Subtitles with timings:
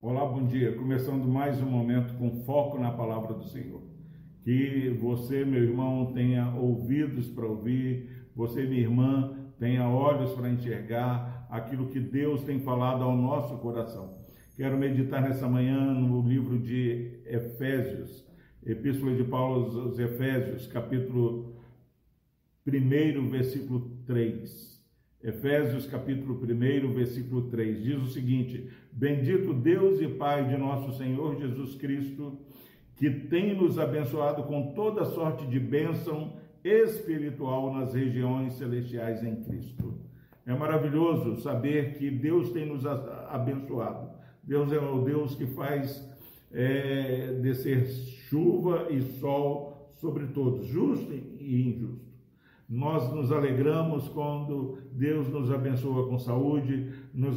[0.00, 0.74] Olá, bom dia.
[0.76, 3.82] Começando mais um momento com foco na palavra do Senhor.
[4.42, 11.46] Que você, meu irmão, tenha ouvidos para ouvir, você, minha irmã, tenha olhos para enxergar
[11.50, 14.22] aquilo que Deus tem falado ao nosso coração.
[14.56, 18.26] Quero meditar nessa manhã no livro de Efésios,
[18.64, 21.56] Epístola de Paulo aos Efésios, capítulo
[22.66, 24.71] 1, versículo 3.
[25.22, 31.38] Efésios capítulo 1, versículo 3, diz o seguinte: Bendito Deus e Pai de nosso Senhor
[31.38, 32.36] Jesus Cristo,
[32.96, 36.32] que tem nos abençoado com toda sorte de bênção
[36.64, 39.94] espiritual nas regiões celestiais em Cristo.
[40.44, 44.10] É maravilhoso saber que Deus tem nos abençoado.
[44.42, 46.04] Deus é o Deus que faz
[46.50, 47.86] é, descer
[48.28, 51.81] chuva e sol sobre todos, justo e.
[52.72, 57.36] Nós nos alegramos quando Deus nos abençoa com saúde, nos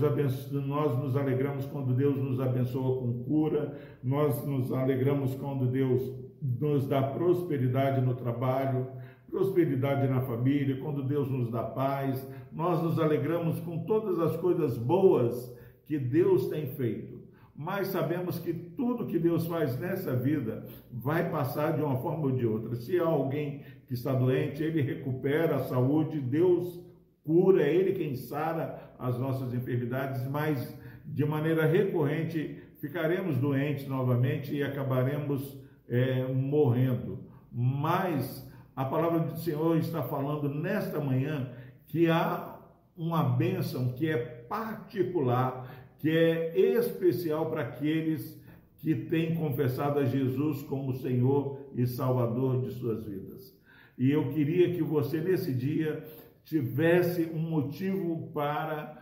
[0.65, 6.09] nós nos alegramos quando Deus nos abençoa com cura, nós nos alegramos quando Deus
[6.41, 8.87] nos dá prosperidade no trabalho,
[9.29, 14.77] prosperidade na família, quando Deus nos dá paz, nós nos alegramos com todas as coisas
[14.77, 17.14] boas que Deus tem feito
[17.55, 22.31] mas sabemos que tudo que Deus faz nessa vida vai passar de uma forma ou
[22.31, 22.75] de outra.
[22.75, 26.83] Se há alguém que está doente, ele recupera a saúde, Deus
[27.23, 34.53] cura, é Ele quem sara as nossas enfermidades, mas de maneira recorrente ficaremos doentes novamente
[34.53, 37.23] e acabaremos é, morrendo.
[37.51, 38.45] Mas
[38.75, 41.49] a palavra do Senhor está falando nesta manhã
[41.87, 42.59] que há
[42.97, 48.39] uma bênção que é particular que é especial para aqueles
[48.79, 53.55] que têm confessado a Jesus como Senhor e Salvador de suas vidas.
[53.97, 56.03] E eu queria que você, nesse dia,
[56.43, 59.01] tivesse um motivo para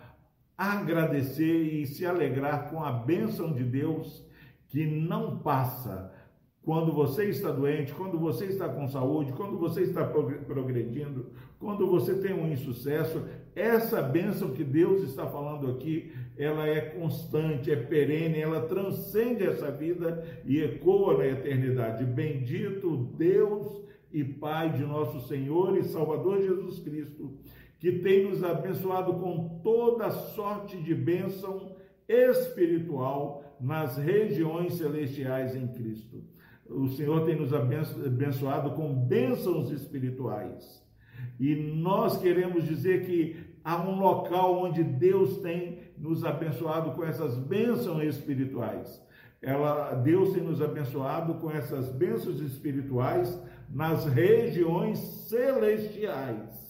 [0.58, 4.26] agradecer e se alegrar com a bênção de Deus
[4.70, 6.12] que não passa,
[6.64, 12.16] quando você está doente, quando você está com saúde, quando você está progredindo, quando você
[12.16, 13.22] tem um insucesso,
[13.56, 19.72] essa bênção que Deus está falando aqui, ela é constante, é perene, ela transcende essa
[19.72, 22.04] vida e ecoa na eternidade.
[22.06, 23.82] Bendito Deus
[24.12, 27.38] e Pai de nosso Senhor e Salvador Jesus Cristo,
[27.80, 31.76] que tem nos abençoado com toda sorte de bênção
[32.08, 36.24] espiritual nas regiões celestiais em Cristo
[36.74, 40.83] o Senhor tem nos abençoado com bênçãos espirituais.
[41.40, 47.38] E nós queremos dizer que há um local onde Deus tem nos abençoado com essas
[47.38, 49.02] bênçãos espirituais.
[49.42, 56.64] Ela, Deus tem nos abençoado com essas bênçãos espirituais nas regiões celestiais.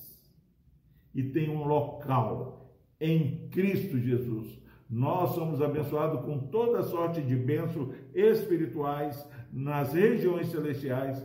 [1.13, 4.59] E tem um local em Cristo Jesus.
[4.89, 11.23] Nós somos abençoados com toda sorte de bênçãos espirituais nas regiões celestiais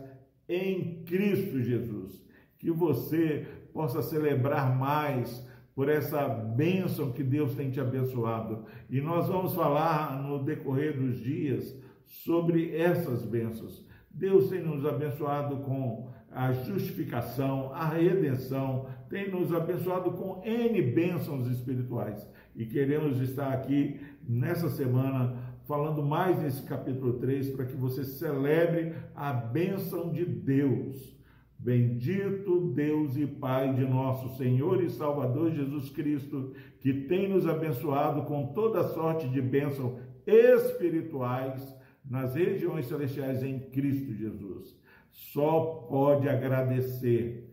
[0.48, 2.27] em Cristo Jesus.
[2.58, 8.64] Que você possa celebrar mais por essa bênção que Deus tem te abençoado.
[8.90, 13.86] E nós vamos falar no decorrer dos dias sobre essas bênçãos.
[14.10, 21.46] Deus tem nos abençoado com a justificação, a redenção, tem nos abençoado com N bênçãos
[21.46, 22.28] espirituais.
[22.56, 25.36] E queremos estar aqui nessa semana
[25.66, 31.17] falando mais nesse capítulo 3 para que você celebre a bênção de Deus.
[31.58, 38.22] Bendito Deus e Pai de nosso Senhor e Salvador Jesus Cristo, que tem nos abençoado
[38.22, 41.76] com toda sorte de bênção espirituais
[42.08, 44.78] nas regiões celestiais em Cristo Jesus.
[45.10, 47.50] Só pode agradecer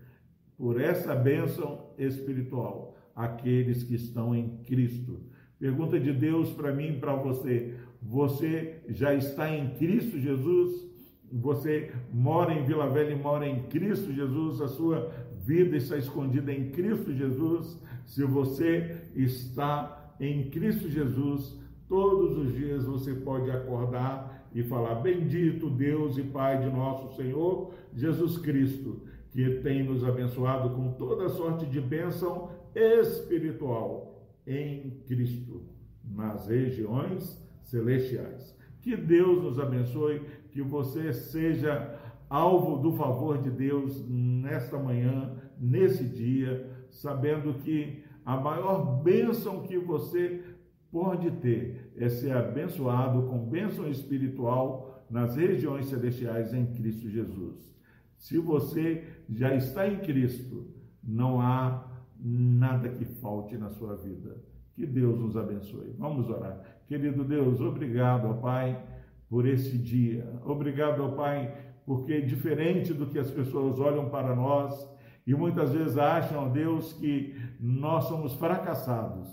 [0.56, 5.24] por essa bênção espiritual aqueles que estão em Cristo.
[5.58, 10.95] Pergunta de Deus para mim e para você: você já está em Cristo Jesus?
[11.42, 14.62] Você mora em Vila Velha e mora em Cristo Jesus?
[14.62, 15.12] A sua
[15.44, 17.78] vida está escondida em Cristo Jesus?
[18.06, 21.60] Se você está em Cristo Jesus,
[21.90, 27.74] todos os dias você pode acordar e falar: Bendito Deus e Pai de nosso Senhor
[27.94, 29.02] Jesus Cristo,
[29.32, 35.64] que tem nos abençoado com toda sorte de bênção espiritual em Cristo,
[36.04, 38.56] nas regiões celestiais.
[38.82, 40.22] Que Deus nos abençoe,
[40.56, 42.00] que você seja
[42.30, 49.78] alvo do favor de Deus nesta manhã, nesse dia, sabendo que a maior bênção que
[49.78, 50.46] você
[50.90, 57.76] pode ter é ser abençoado com bênção espiritual nas regiões celestiais em Cristo Jesus.
[58.18, 60.74] Se você já está em Cristo,
[61.04, 61.86] não há
[62.18, 64.42] nada que falte na sua vida.
[64.74, 65.94] Que Deus nos abençoe.
[65.98, 66.62] Vamos orar.
[66.88, 68.82] Querido Deus, obrigado, Pai,
[69.30, 70.40] por esse dia.
[70.46, 71.54] Obrigado, ó Pai,
[71.86, 74.90] porque diferente do que as pessoas olham para nós
[75.26, 79.28] e muitas vezes acham, Deus, que nós somos fracassados,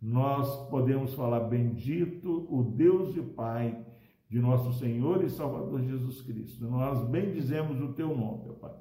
[0.00, 3.84] nós podemos falar: Bendito o Deus e Pai
[4.28, 6.66] de nosso Senhor e Salvador Jesus Cristo.
[6.66, 8.74] Nós bendizemos o teu nome, ó Pai,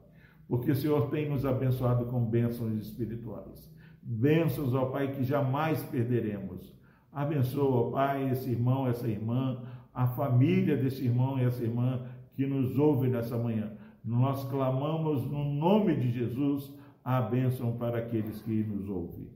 [0.48, 3.72] porque o Senhor tem nos abençoado com bênçãos espirituais.
[4.02, 6.76] Bênçãos, ó Pai, que jamais perderemos.
[7.12, 9.64] Abençoa, ó Pai, esse irmão, essa irmã,
[9.98, 12.00] a família desse irmão e essa irmã
[12.36, 13.72] que nos ouve nessa manhã.
[14.06, 16.72] Nós clamamos no nome de Jesus
[17.04, 19.28] a bênção para aqueles que nos ouvem.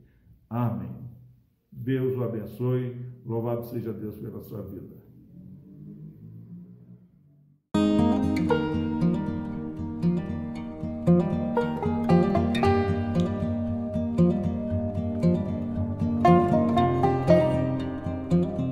[0.48, 0.92] Amém.
[1.72, 2.96] Deus o abençoe.
[3.25, 5.00] Louvado seja Deus pela sua vida.